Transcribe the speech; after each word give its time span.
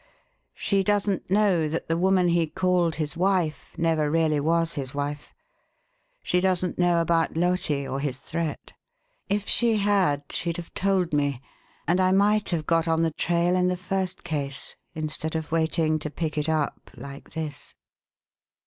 She 0.55 0.83
doesn't 0.83 1.29
know 1.29 1.69
that 1.69 1.87
the 1.87 1.95
woman 1.95 2.29
he 2.29 2.47
called 2.47 2.95
his 2.95 3.15
wife 3.15 3.75
never 3.77 4.09
really 4.09 4.39
was 4.39 4.73
his 4.73 4.95
wife; 4.95 5.31
she 6.23 6.41
doesn't 6.41 6.79
know 6.79 6.99
about 7.01 7.37
Loti 7.37 7.87
or 7.87 7.99
his 7.99 8.17
threat. 8.17 8.73
If 9.29 9.47
she 9.47 9.77
had 9.77 10.23
she'd 10.31 10.57
have 10.57 10.73
told 10.73 11.13
me, 11.13 11.39
and 11.87 11.99
I 12.01 12.13
might 12.13 12.49
have 12.49 12.65
got 12.65 12.87
on 12.87 13.03
the 13.03 13.11
trail 13.13 13.55
in 13.55 13.67
the 13.67 13.77
first 13.77 14.23
case 14.23 14.75
instead 14.95 15.35
of 15.35 15.51
waiting 15.51 15.99
to 15.99 16.09
pick 16.09 16.35
it 16.35 16.49
up 16.49 16.89
like 16.95 17.29
this." 17.33 17.75